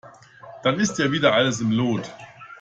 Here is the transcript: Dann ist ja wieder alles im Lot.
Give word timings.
Dann 0.63 0.79
ist 0.79 0.97
ja 0.97 1.11
wieder 1.11 1.35
alles 1.35 1.61
im 1.61 1.69
Lot. 1.69 2.11